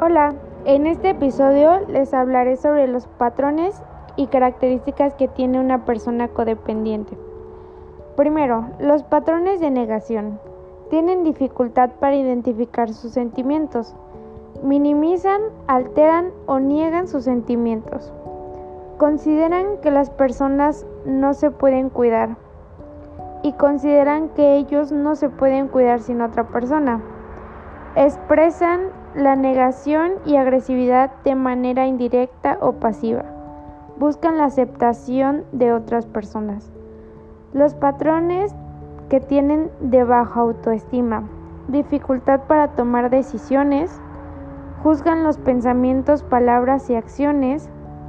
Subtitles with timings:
[0.00, 3.82] Hola, en este episodio les hablaré sobre los patrones
[4.14, 7.18] y características que tiene una persona codependiente.
[8.16, 10.38] Primero, los patrones de negación.
[10.88, 13.96] Tienen dificultad para identificar sus sentimientos.
[14.62, 18.12] Minimizan, alteran o niegan sus sentimientos.
[18.98, 22.36] Consideran que las personas no se pueden cuidar
[23.42, 27.02] y consideran que ellos no se pueden cuidar sin otra persona.
[28.00, 33.24] Expresan la negación y agresividad de manera indirecta o pasiva.
[33.98, 36.70] Buscan la aceptación de otras personas.
[37.52, 38.54] Los patrones
[39.08, 41.24] que tienen de baja autoestima,
[41.66, 44.00] dificultad para tomar decisiones,
[44.84, 47.68] juzgan los pensamientos, palabras y acciones,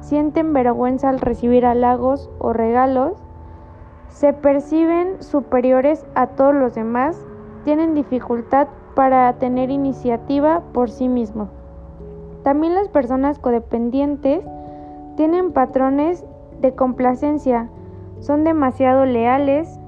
[0.00, 3.14] sienten vergüenza al recibir halagos o regalos,
[4.08, 7.18] se perciben superiores a todos los demás,
[7.64, 11.48] tienen dificultad para tener iniciativa por sí mismo.
[12.42, 14.44] También las personas codependientes
[15.16, 16.24] tienen patrones
[16.60, 17.68] de complacencia,
[18.20, 19.78] son demasiado leales,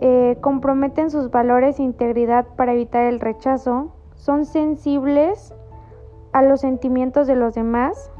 [0.00, 5.54] eh, comprometen sus valores e integridad para evitar el rechazo, son sensibles
[6.32, 8.10] a los sentimientos de los demás,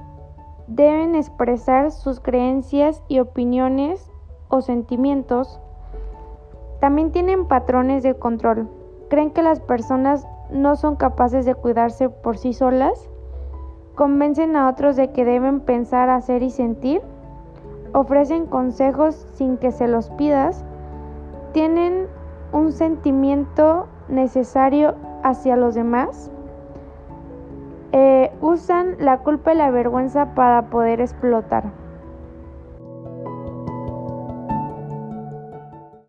[0.67, 4.11] deben expresar sus creencias y opiniones
[4.49, 5.61] o sentimientos,
[6.81, 8.69] también tienen patrones de control,
[9.13, 13.11] ¿Creen que las personas no son capaces de cuidarse por sí solas?
[13.95, 17.03] ¿Convencen a otros de que deben pensar, hacer y sentir?
[17.93, 20.65] ¿Ofrecen consejos sin que se los pidas?
[21.53, 22.07] ¿Tienen
[22.55, 26.31] un sentimiento necesario hacia los demás?
[27.93, 31.65] Eh, usan la culpa y la vergüenza para poder explotar.